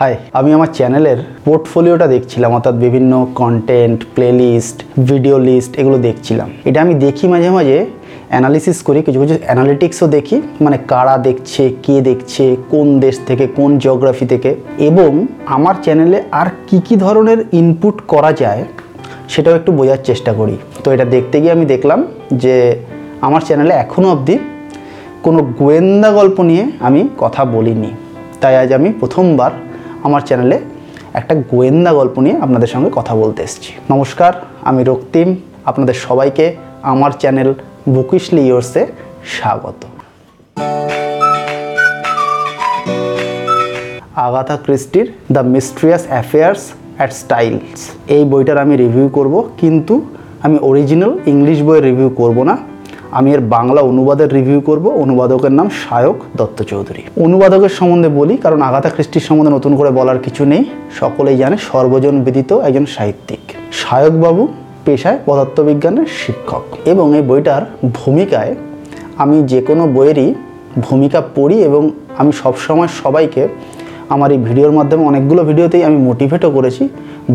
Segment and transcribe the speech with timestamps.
[0.00, 4.78] High আমি আমার চ্যানেলের পোর্টফোলিওটা দেখছিলাম, অর্থাৎ বিভিন্ন কন্টেন্ট প্লেলিস্ট
[5.10, 7.78] ভিডিও লিস্ট এগুলো দেখছিলাম। এটা আমি দেখি মাঝে মাঝে
[8.32, 13.70] অ্যানালিসিস করি, কিছু কিছু অ্যানালিটিক্সও দেখি মানে কারা দেখছে, কে দেখছে, কোন দেশ থেকে, কোন
[13.82, 14.50] জিওগ্রাফি থেকে,
[14.88, 15.10] এবং
[15.56, 18.62] আমার চ্যানেলে আর কি কি ধরনের ইনপুট করা যায়,
[19.32, 22.00] সেটাও একটু বোঝার চেষ্টা করি। তো এটা দেখতে গিয়ে আমি দেখলাম
[22.42, 22.54] যে,
[23.26, 24.36] আমার চ্যানেলে এখনও অবধি
[25.24, 27.90] কোনো গোয়েন্দা গল্প নিয়ে আমি কথা বলিনি।
[28.40, 29.52] তাই আজ আমি প্রথমবার
[30.06, 30.58] আমার চ্যানেলে
[31.20, 34.32] একটা গোয়েন্দা গল্প নিয়ে আপনাদের সঙ্গে কথা বলতে এসেছি। নমস্কার,
[34.70, 35.28] আমি রক্তিম।
[35.70, 36.46] আপনাদের সবাইকে
[36.92, 37.54] আমার চ্যানেল
[37.94, 38.82] বুকিশলি ইয়োর্সে
[39.36, 39.80] স্বাগত।
[44.26, 46.62] Agatha ক্রিস্টির the mysterious affairs
[46.96, 47.80] at Styles
[48.16, 49.94] এই বইটার আমি রিভিউ করব, কিন্তু
[50.46, 52.54] আমি অরিজিনাল ইংলিশ বইয়ের রিভিউ করব না।
[53.12, 58.62] আমি এর বাংলা অনুবাদের রিভিউ করব। অনুবাদকের নাম সায়ক দত্ত চৌধুরী। অনুবাদকের সম্বন্ধে বলি, কারণ
[58.62, 60.64] আগাথা ক্রিস্টির সম্বন্ধে নতুন করে বলার কিছু নেই।
[61.00, 63.38] সকলেই জানে সর্বজন বিদিত একজন সাহিত্যিক।
[63.72, 64.48] সায়কবাবু
[64.84, 68.54] পেশায় পদার্থবিজ্ঞানের শিক্ষক। এবং এই বইটার ভূমিকায়
[69.16, 70.34] আমি যে কোনো বইয়েরই
[70.78, 73.48] ভূমিকা পড়ি এবং আমি সবসময় সবাইকে
[74.08, 76.82] আমার এই ভিডিওর মাধ্যমে অনেকগুলো ভিডিওতেই আমি মোটিভেটও করেছি।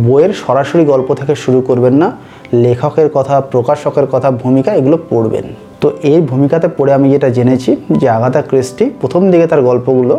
[0.06, 2.08] বইয়ের সরাসরি গল্প থেকে শুরু করবেন না,
[2.54, 5.46] লেখকের কথা, প্রকাশকের কথা, ভূমিকা এগুলো পড়বেন।
[5.82, 10.16] তো এই ভূমিকাতে পড়ে আমি যেটা জেনেছি যে আগাথা ক্রিস্টি প্রথম দিকে তার গল্পগুলো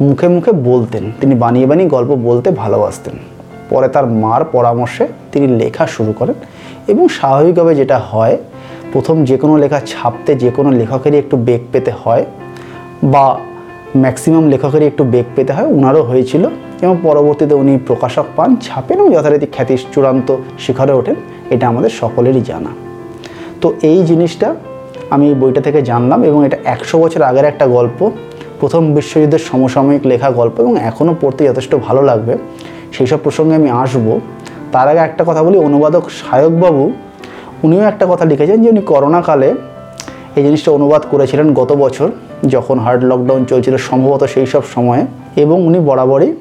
[0.00, 3.16] মুখে মুখে বলতেন। তিনি বানিয়ে বানিয়ে গল্প বলতে ভালোবাসতেন।
[3.70, 6.34] পরে তার মার পরামর্শে তিনি লেখা শুরু করেন
[6.88, 8.36] এবং স্বাভাবিকভাবে যেটা হয়,
[8.92, 12.24] প্রথম যে কোনো লেখা ছাপতে যে কোনো লেখকেরই একটু বেগ পেতে হয়
[13.12, 13.24] বা
[13.96, 16.48] ম্যাক্সিমাম লেখকেরই একটু বেগ পেতে হয় ওনারও হয়েছিল
[16.82, 21.14] এবং পরবর্তীতে উনি প্রকাশক পান, ছাপেন এবং যথারীতি খ্যাতির চূড়ান্ত শিখরে ওঠেন,
[21.50, 22.68] এটা আমাদের সকলেরই জানা।
[23.60, 24.54] তো এই জিনিসটা
[25.10, 28.10] আমি বইটা থেকে জানলাম এবং এটা একশো বছর আগের একটা গল্প,
[28.60, 32.38] প্রথম বিশ্বযুদ্ধের সমসাময়িক লেখা গল্প এবং এখনও পড়তে যথেষ্ট ভালো লাগবে।
[32.92, 34.20] সেই সব প্রসঙ্গে আমি আসব।
[34.72, 36.92] তার আগে একটা কথা বলি, অনুবাদক সায়কবাবু,
[37.62, 39.54] উনিও একটা কথা লিখেছেন যে উনি করোনাকালে
[40.36, 42.08] এই জিনিসটা অনুবাদ করেছিলেন গত বছর।
[42.46, 45.06] যখন হার্ড লকডাউন চলছিল সম্ভবত সেই সব সময়ে
[45.36, 46.32] এবং উনি বরাবরই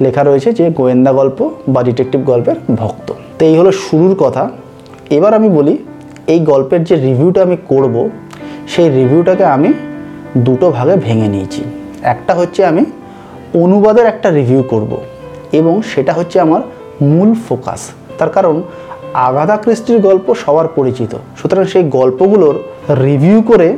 [0.00, 4.50] লেখা রয়েছে যে গোয়েন্দা গল্প বা ডিটেকটিভ গল্পের ভক্ত। তো এই হলো শুরুর কথা।
[5.10, 5.78] এবার আমি বলি,
[6.26, 8.08] এই গল্পের যে রিভিউটা আমি করব,
[8.68, 9.72] সেই রিভিউটাকে আমি
[10.38, 11.64] দুটো ভাগে ভেঙে নিয়েছি।
[12.02, 12.84] একটা হচ্ছে আমি
[13.54, 14.96] অনুবাদের একটা রিভিউ করব
[15.52, 16.60] এবং সেটা হচ্ছে আমার
[17.02, 18.62] মূল ফোকাস তার কারণ
[19.14, 22.54] আগাধা ক্রিস্টির গল্প সবার পরিচিত। সুতরাং সেই গল্পগুলোর
[22.94, 23.76] রিভিউ করে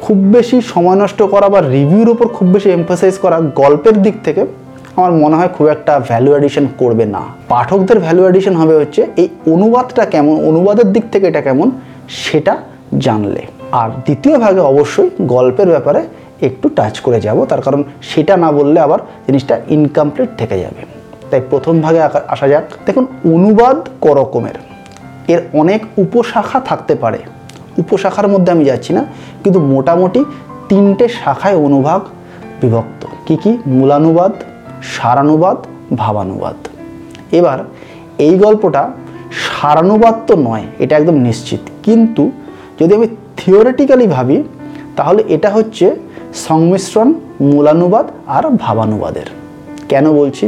[0.00, 4.46] খুব বেশি সময় নষ্ট করা বা রিভিউর উপর খুব বেশি এমফাসাইজ করা গল্পের দিক থেকে
[4.96, 9.28] আমার মনে হয় খুব একটা ভ্যালু অ্যাডিশন করবে না। পাঠকদের ভ্যালু অ্যাডিশন হবে হচ্ছে এই
[9.52, 11.70] অনুবাদটা কেমন, অনুবাদের দিক থেকে এটা কেমন
[12.08, 12.56] সেটা
[12.98, 16.02] জানলে। আর দ্বিতীয় ভাগে অবশ্যই গল্পের ব্যাপারে
[16.42, 20.82] একটু টাচ করে যাব, তার কারণ সেটা না বললে আবার জিনিসটা ইনকমপ্লিট থেকে যাবে।
[21.30, 24.56] তাই প্রথম ভাগে আসা যাক। দেখুন, অনুবাদ করকমের।
[25.28, 27.18] এর অনেক উপশাখা থাকতে পারে।
[27.78, 29.02] উপশাখার মধ্যে আমি যাচ্ছি না,
[29.42, 30.20] কিন্তু মোটামুটি
[30.68, 32.00] তিনটে শাখায় অনুভাগ
[32.60, 33.50] বিভক্ত। কি কি?
[33.66, 34.32] মূলানুবাদ,
[34.94, 35.58] সারানুবাদ,
[36.00, 36.56] ভাবানুবাদ।
[37.38, 37.58] এবার
[38.26, 38.82] এই গল্পটা
[39.46, 42.22] সারানুবাদ তো নয়, এটা একদম নিশ্চিত। কিন্তু
[42.80, 44.38] যদি আমি থিওরিটিক্যালি ভাবি,
[44.98, 45.86] তাহলে এটা হচ্ছে
[46.46, 47.08] সংমিশ্রণ,
[47.52, 49.28] মূলানুবাদ আর ভাবানুবাদের।
[49.90, 50.46] কেন বলছি?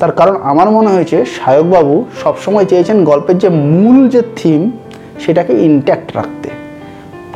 [0.00, 4.60] তার কারণ আমার মনে হয়েছে সায়কবাবু সবসময় চেয়েছেন গল্পের যে মূল যে থিম
[5.24, 6.37] সেটাকে ইনট্যাক্ট রাখতে।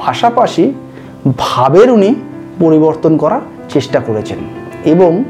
[0.07, 0.73] পাশাপাশি
[1.39, 2.15] ভাবের উনি
[2.61, 4.39] পরিবর্তন করার চেষ্টা করেছেন।
[4.85, 5.25] এবং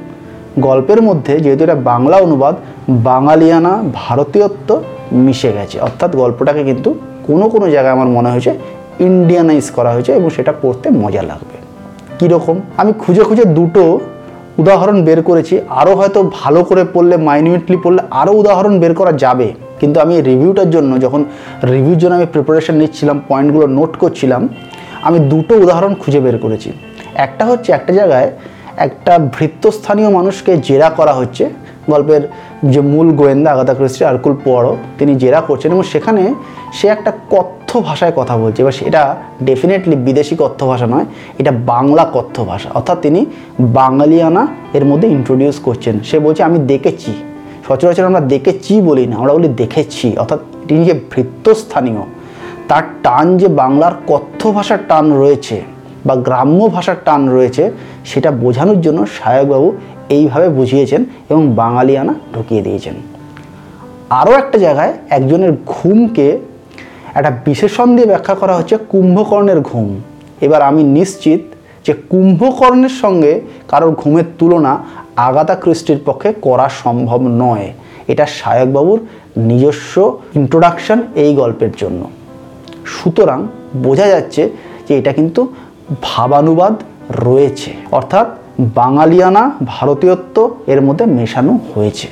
[0.58, 2.54] গল্পের মধ্যে যেহেতু এটা বাংলা অনুবাদ,
[2.88, 6.94] বাঙালিয়ানা ভারতীয়ত্ব মিশে গেছে। অর্থাৎ গল্পটাকে কিন্তু
[7.26, 8.54] কোনো কোনো জায়গায় আমার মনে হয়েছে
[9.00, 11.56] ইন্ডিয়ানাইজ করা হয়েছে এবং সেটা পড়তে মজা লাগবে।
[12.18, 12.60] কীরকম?
[12.76, 14.00] আমি খুঁজে খুঁজে দুটো
[14.58, 19.54] উদাহরণ বের করেছি। আরও হয়তো ভালো করে পড়লে মাইনিউটলি পড়লে আরও উদাহরণ বের করা যাবে।
[19.82, 21.20] কিন্তু আমি রিভিউটার জন্য যখন
[21.74, 24.42] রিভিউর জন্য আমি প্রিপারেশন নিচ্ছিলাম পয়েন্টগুলো নোট করছিলাম,
[25.08, 26.68] আমি দুটো উদাহরণ খুঁজে বের করেছি।
[27.26, 28.28] একটা হচ্ছে একটা জায়গায়
[28.86, 31.44] একটা ভৃত্যস্থানীয় মানুষকে জেরা করা হচ্ছে,
[31.92, 32.22] গল্পের
[32.72, 36.22] যে মূল গোয়েন্দা আগাদা ক্রিস্টি, আরকুল পোয়ারো, তিনি জেরা করছেন এবং সেখানে
[36.72, 39.02] সে একটা কথ্য ভাষায় কথা বলছে। এবার সেটা
[39.42, 41.06] ডেফিনেটলি বিদেশি কথ্য ভাষা নয়,
[41.40, 43.20] এটা বাংলা কথ্য ভাষা। অর্থাৎ তিনি
[43.80, 44.42] বাঙালিয়ানা
[44.78, 47.12] এর মধ্যে ইন্ট্রোডিউস করছেন। সে বলছে, আমি দেখেছি।
[47.72, 52.02] সচরাচর আমরা দেখেছি বলি না, আমরা বলি দেখেছি। অর্থাৎ তিনি যে ভৃত্যস্থানীয়,
[52.68, 55.56] তার টান যে বাংলার কথ্য ভাষার টান রয়েছে
[56.06, 57.64] বা গ্রাম্য ভাষার টান রয়েছে,
[58.04, 59.68] সেটা বোঝানোর জন্য সায়কবাবু
[60.08, 62.94] এইভাবে বুঝিয়েছেন এবং বাঙালিয়ানা ঢুকিয়ে দিয়েছেন।
[64.10, 66.26] আরও একটা জায়গায় একজনের ঘুমকে
[67.14, 69.88] একটা বিশেষণ দিয়ে ব্যাখ্যা করা হচ্ছে কুম্ভকর্ণের ঘুম।
[70.40, 71.40] এবার আমি নিশ্চিত
[71.86, 74.72] যে কুম্ভকর্ণের সঙ্গে কারোর ঘুমের তুলনা
[75.16, 77.72] আগাতা ক্রিস্টির পক্ষে করা সম্ভব নয়।
[78.08, 79.06] এটা সায়কবাবুর
[79.36, 82.10] নিজস্ব ইন্ট্রোডাকশন এই গল্পের জন্য।
[82.86, 83.46] সুতরাং
[83.82, 84.50] বোঝা যাচ্ছে
[84.88, 85.52] যে এটা কিন্তু
[86.02, 86.74] ভাবানুবাদ
[87.10, 88.26] রয়েছে। অর্থাৎ
[88.60, 92.08] বাঙালিয়ানা ভারতীয়ত্ব এর মধ্যে মেশানো হয়েছে।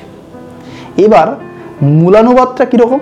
[0.97, 1.29] এবার
[1.83, 2.99] মূলানুবাদটা কীরকম?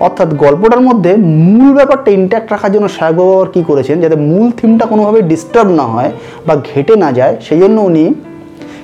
[0.00, 4.00] অর্থাৎ গল্পটার মধ্যে মূল ব্যাপারটা ইন্ট্যাক্ট রাখার জন্য সাহেব বাবা কী করেছেন?
[4.00, 6.12] যাতে মূল থিমটা কোনোভাবে ডিস্টার্ব না হয়
[6.46, 8.14] বা ঘেটে না যায়, সেই জন্য উনি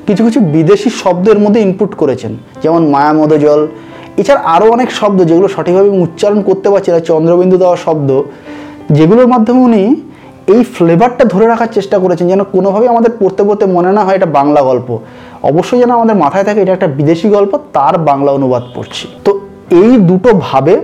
[0.06, 2.32] কিছু কিছু বিদেশি শব্দের মধ্যে ইনপুট করেছেন,
[2.62, 3.60] যেমন মায়ামদ জল।
[4.20, 8.10] এছাড়া আরও অনেক শব্দ যেগুলো সঠিকভাবে উচ্চারণ করতে পারছি না, চন্দ্রবিন্দু দেওয়া শব্দ,
[8.96, 9.82] যেগুলোর মাধ্যমে উনি
[10.52, 14.28] এই ফ্লেভারটা ধরে রাখার চেষ্টা করেছেন, যেন কোনোভাবেই আমাদের পড়তে পড়তে মনে না হয় এটা
[14.38, 14.88] বাংলা গল্প।
[15.50, 19.30] অবশ্যই যেন আমাদের মাথায় থাকে এটা একটা বিদেশি গল্প, তার বাংলা অনুবাদ পড়ছি। তো
[19.80, 20.74] এই দুটো ভাবে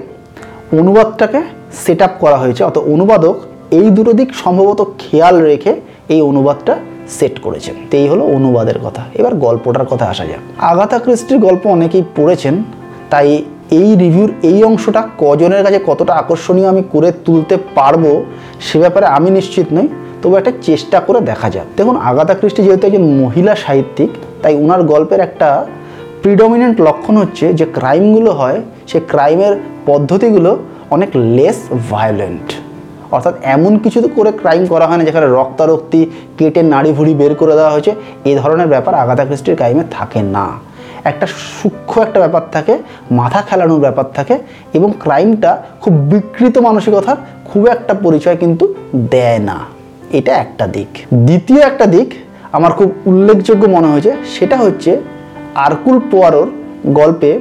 [0.81, 1.41] অনুবাদটাকে
[1.85, 3.37] সেট করা হয়েছে অত অনুবাদক
[3.79, 5.73] এই দুটো দিক সম্ভবত খেয়াল রেখে
[6.15, 6.75] এই অনুবাদটা
[7.09, 11.67] সেট করেছেন। তো এই হলো অনুবাদের কথা। এবার গল্পটার কথা আসা যাক। আগাথা ক্রিস্টির গল্প
[11.67, 12.63] অনেকেই পড়েছেন,
[13.11, 18.25] তাই এই রিভিউর এই অংশটা কজনের কাছে কতটা আকর্ষণীয় আমি করে তুলতে পারব
[18.61, 19.89] সে ব্যাপারে আমি নিশ্চিত নই।
[20.23, 24.11] তবু একটা চেষ্টা করে দেখা যাক। দেখুন, আগাথা ক্রিস্টি যেহেতু একজন মহিলা সাহিত্যিক,
[24.43, 25.67] তাই ওনার গল্পের একটা
[26.23, 29.57] প্রিডমিনেন্ট লক্ষণ হচ্ছে যে ক্রাইমগুলো হয়, সে ক্রাইমের
[29.87, 30.59] পদ্ধতিগুলো
[30.91, 31.57] অনেক লেস
[31.91, 32.53] ভায়োলেন্ট
[33.11, 37.55] অর্থাৎ এমন কিছু করে ক্রাইম করা হয় না যেখানে রক্তারক্তি, কেটে নাড়ি ভুড়ি বের করে
[37.55, 37.95] দেওয়া হয়েছে,
[38.25, 40.47] এ ধরনের ব্যাপার আগাথা ক্রিস্টির ক্রাইমে থাকে না।
[41.05, 42.79] একটা সূক্ষ্ম একটা ব্যাপার থাকে,
[43.11, 44.39] মাথা খেলানোর ব্যাপার থাকে,
[44.75, 48.75] এবং ক্রাইমটা খুব বিকৃত মানসিকতার খুব একটা পরিচয় কিন্তু
[49.11, 49.59] দেয় না।
[50.13, 52.09] এটা একটা দিক। দ্বিতীয় একটা দিক
[52.53, 55.01] আমার খুব উল্লেখযোগ্য মনে হয়েছে, সেটা হচ্ছে
[55.55, 56.49] আরকুল পোয়ারোর
[56.87, 57.41] গল্পে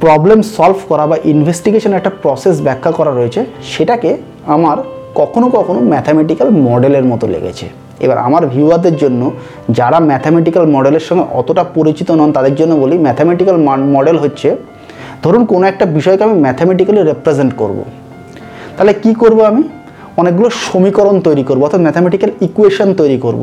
[0.00, 4.76] প্রবলেম সলভ করা বা ইনভেস্টিগেশন একটা প্রসেস ব্যাখ্যা করা রয়েছে, সেটাকে আমার
[5.14, 7.66] কখনো কখনো ম্যাথামেটিক্যাল মডেলের মতো লেগেছে
[8.04, 9.30] এবার আমার ভিউয়ারদের জন্য,
[9.78, 13.56] যারা ম্যাথামেটিক্যাল মডেলের সঙ্গে অতটা পরিচিত নন, তাদের জন্য বলি ম্যাথামেটিক্যাল
[13.96, 14.56] মডেল হচ্ছে,
[15.24, 17.78] ধরুন কোনো একটা বিষয়কে আমি ম্যাথামেটিক্যালি রেপ্রেজেন্ট করব।
[18.76, 19.62] তাহলে কি করব আমি
[20.20, 23.42] অনেকগুলো সমীকরণ তৈরি করব, অর্থাৎ ম্যাথামেটিক্যাল ইকুয়েশন তৈরি করব।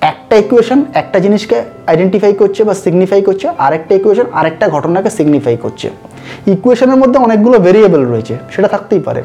[0.00, 1.56] একটা ইকুয়েশন একটা জিনিসকে
[1.90, 5.86] আইডেন্টিফাই করছে বা সিগনিফাই করছে, আরেকটা ইকুয়েশন আরেকটা ঘটনাকে সিগনিফাই করছে
[6.54, 9.22] ইকুয়েশনের মধ্যে অনেকগুলো ভেরিয়েবল রয়েছে, সেটা থাকতেই পারে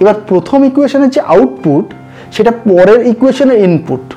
[0.00, 1.86] এবার প্রথম ইকুয়েশনের যে আউটপুট
[2.32, 4.14] সেটা পরের ইকুয়েশনের ইনপুট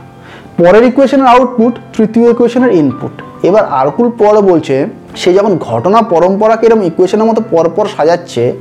[0.58, 3.12] পরের ইকুয়েশনের আউটপুট তৃতীয় ইকুয়েশনের ইনপুট
[3.44, 4.76] এবার আরকুল পরে বলছে,
[5.16, 8.54] সে যখন ঘটনা পরম্পরাকে এরকম ইকুয়েশনের মতো পরপর সাজাচ্ছে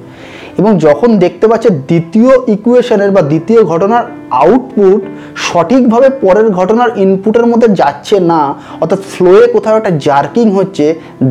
[0.59, 4.05] এবং যখন দেখতে পাচ্ছে দ্বিতীয় ইকুয়েশনের বা দ্বিতীয় ঘটনার
[4.43, 5.01] আউটপুট
[5.47, 8.43] সঠিকভাবে পরের ঘটনার ইনপুটের মধ্যে যাচ্ছে না,
[8.83, 10.85] অর্থাৎ ফ্লোয়ে কোথাও একটা জার্কিং হচ্ছে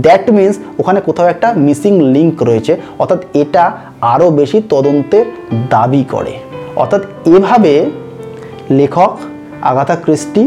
[0.05, 3.63] দ্যাট মিন্স ওখানে কোথাও একটা মিসিং লিঙ্ক রয়েছে, অর্থাৎ এটা
[4.13, 5.25] আরও বেশি তদন্তের
[5.73, 6.33] দাবি করে।
[6.81, 7.01] অর্থাৎ
[7.35, 7.73] এভাবে
[8.79, 9.13] লেখক
[9.71, 10.43] আগাথা ক্রিস্টি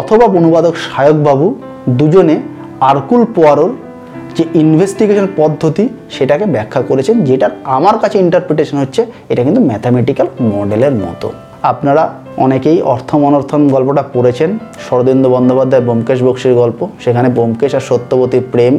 [0.00, 1.46] অথবা অনুবাদক সায়কবাবু
[1.98, 2.36] দুজনে
[2.90, 3.72] আরকুল পোয়ারোর
[4.36, 10.94] যে ইনভেস্টিগেশন পদ্ধতি সেটাকে ব্যাখ্যা করেছেন, যেটার আমার কাছে ইন্টারপ্রিটেশন হচ্ছে এটা কিন্তু ম্যাথামেটিক্যাল মডেলের
[11.04, 11.28] মতো।
[11.62, 12.02] আপনারা
[12.44, 14.50] অনেকেই অর্থম অনর্থম গল্পটা পড়েছেন,
[14.86, 18.74] শরদেন্দু বন্দ্যোপাধ্যায় ব্যোমকেশ বক্সির গল্প, সেখানে ব্যোমকেশ আর সত্যবতী প্রেম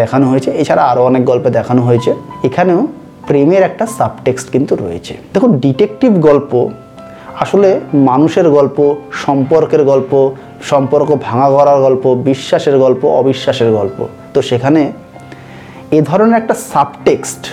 [0.00, 2.10] দেখানো হয়েছে, এছাড়া আরও অনেক গল্পে দেখানো হয়েছে।
[2.48, 2.80] এখানেও
[3.28, 6.52] প্রেমের একটা সাবটেক্সট কিন্তু রয়েছে। দেখুন ডিটেকটিভ গল্প
[7.40, 8.78] আসলে মানুষের গল্প,
[9.24, 10.12] সম্পর্কের গল্প
[10.62, 14.92] সম্পর্ক ভাঙা করার গল্প, বিশ্বাসের গল্প, অবিশ্বাসের গল্প। তো সেখানে
[15.90, 17.46] এ ধরনের একটা সাবটেক্সট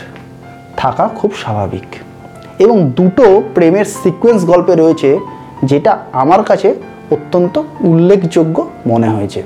[0.77, 1.95] থাকা খুব স্বাভাবিক।
[2.59, 5.19] এবং দুটো প্রেমের সিকোয়েন্স গল্পে রয়েছে
[5.63, 6.75] যেটা আমার কাছে
[7.11, 9.43] অত্যন্ত উল্লেখযোগ্য মনে হয়েছে।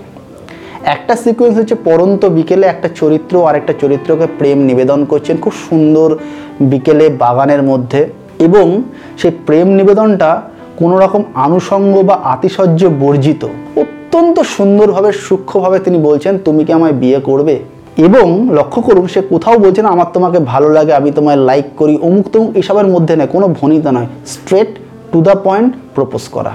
[0.83, 6.17] একটা সিকোয়েন্স হচ্ছে পরন্ত বিকেলে একটা চরিত্র আর একটা চরিত্রকে প্রেম নিবেদন করছেন খুব সুন্দর
[6.61, 8.09] বিকেলে বাগানের মধ্যে।
[8.39, 8.83] এবং
[9.17, 10.41] সেই প্রেম নিবেদনটা
[10.83, 13.41] কোনো রকম আনুষঙ্গ বা আতিশয্য বর্জিত,
[13.75, 17.59] অত্যন্ত সুন্দরভাবে, সূক্ষ্মভাবে তিনি বলছেন, তুমি কি আমায় বিয়ে করবে?
[17.97, 21.99] এবং লক্ষ্য করুন, সে কোথাও বলছে না, আমার তোমাকে ভালো লাগে, আমি তোমায় লাইক করি।
[22.01, 24.67] অমুক তমুক এসবের মধ্যে নেই কোনো ভনিতা নয় straight
[25.11, 26.51] to the point propose করা।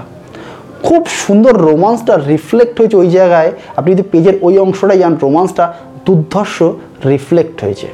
[0.83, 5.73] খুব সুন্দর রোমান্সটা রিফ্লেক্ট হয়েছে ওই জায়গায়। আপনি যদি পেজের ওই অংশটাই যান, রোমান্সটা
[6.05, 6.63] দুর্ধর্ষ
[7.05, 7.87] রিফ্লেক্ট হয়েছে।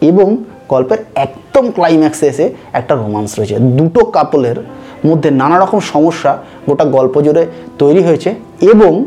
[0.00, 0.36] এবং
[0.68, 4.56] গল্পের একদম ক্লাইম্যাক্সে এসে একটা রোমান্স রয়েছে। দুটো কাপলের
[5.06, 7.46] মধ্যে নানা রকম সমস্যা গোটা গল্প জুড়ে
[7.78, 9.04] তৈরি হয়েছে এবং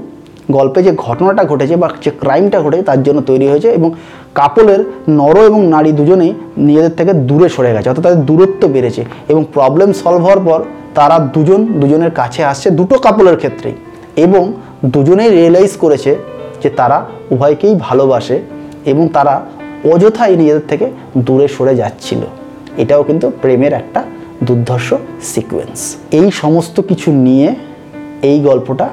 [0.51, 3.91] গল্পে যে ঘটনাটা ঘটেছে বা যে ক্রাইমটা ঘটেছে তার জন্য তৈরি হয়েছে এবং
[4.35, 9.45] কাপলের নর এবং নারী দুজনেই নিজেদের থেকে দূরে সরে গেছে, অর্থাৎ তাদের দূরত্ব বেড়েছে এবং
[9.53, 10.63] প্রবলেম সলভ হওয়ার পর
[10.95, 13.73] তারা দুজন দুজনের কাছে আসছে দুটো কাপলের ক্ষেত্রেই
[14.15, 14.53] এবং
[14.85, 16.15] দুজনেই রিয়েলাইজ করেছে
[16.63, 18.41] যে তারা উভয়কেই ভালোবাসে
[18.85, 19.41] এবং তারা
[19.93, 22.19] অযথাই নিজেদের থেকে দূরে সরে যাচ্ছিল।
[22.77, 24.03] এটাও কিন্তু প্রেমের একটা
[24.47, 24.89] দুর্ধর্ষ
[25.33, 25.79] সিকোয়েন্স
[26.19, 27.47] এই সমস্ত কিছু নিয়ে
[28.29, 28.87] এই গল্পটা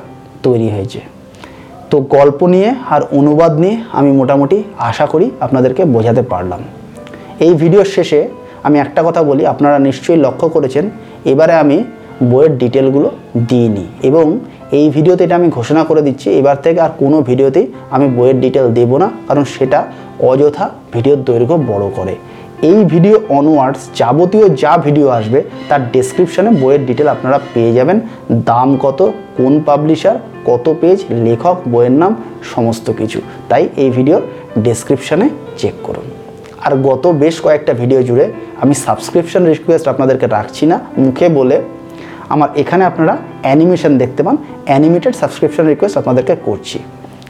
[0.45, 1.01] তৈরি হয়েছে।
[1.91, 4.57] তো গল্প নিয়ে আর অনুবাদ নিয়ে আমি মোটামুটি
[4.91, 6.61] আশা করি আপনাদেরকে বোঝাতে পারলাম।
[7.47, 8.21] এই ভিডিওর শেষে
[8.67, 10.85] আমি একটা কথা বলি, আপনারা নিশ্চয়ই লক্ষ্য করেছেন,
[11.33, 11.77] এবারে আমি
[12.31, 13.09] বইয়ের ডিটেলগুলো
[13.51, 14.27] দিইনি এবং
[14.79, 18.67] এই ভিডিওতে এটা আমি ঘোষণা করে দিচ্ছি, এবার থেকে আর কোনো ভিডিওতেই আমি বইয়ের ডিটেল
[18.79, 19.81] দেব না, কারণ সেটা
[20.31, 22.15] অযথা ভিডিওর দৈর্ঘ্য বড় করে।
[22.71, 27.99] এই ভিডিও অনওয়ার্ডস যাবতীয় যা ভিডিও আসবে, তার ডেসক্রিপশনে বইয়ের ডিটেল আপনারা পেয়ে যাবেন।
[28.51, 29.01] দাম কত,
[29.39, 30.17] কোন পাবলিশার
[30.49, 32.13] কত পেজ লেখক, বইয়ের নাম,
[32.55, 33.19] সমস্ত কিছু।
[33.51, 34.23] তাই এই ভিডিওর
[34.67, 35.27] ডেসক্রিপশনে
[35.61, 36.07] চেক করুন।
[36.65, 38.27] আর গত বেশ কয়েকটা ভিডিও জুড়ে
[38.63, 41.57] আমি সাবস্ক্রিপশন রিকোয়েস্ট আপনাদেরকে রাখছি না, মুখে বলে
[42.35, 44.37] আমার এখানে আপনারা অ্যানিমেশন দেখতে পান।
[44.69, 46.79] অ্যানিমেটেড সাবস্ক্রিপশন রিকোয়েস্ট আপনাদেরকে করছি।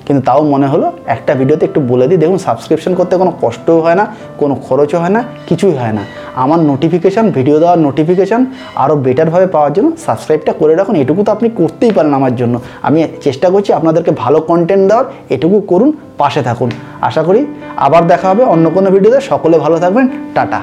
[0.06, 3.96] কিন্তু তাও মনে হলো একটা ভিডিওতে একটু বলে দিই, দেখুন সাবস্ক্রিপশন করতে কোনো কষ্টও হয়
[4.00, 4.04] না,
[4.40, 6.02] কোনো খরচও হয় না, কিছুই হয় না।
[6.44, 8.42] আমার নোটিফিকেশান ভিডিও দেওয়ার নোটিফিকেশান
[8.82, 12.54] আরও বেটারভাবে পাওয়ার জন্য সাবস্ক্রাইবটা করে রাখুন। এটুকু তো আপনি করতেই পারেন আমার জন্য।
[12.87, 16.70] আমি চেষ্টা করছি আপনাদেরকে ভালো কন্টেন্ট দেওয়ার, এটুকু করুন, পাশে থাকুন।
[17.08, 17.40] আশা করি
[17.87, 20.61] আবার দেখা হবে অন্য কোনো ভিডিওতে সকলে ভালো থাকবেন। টাটা।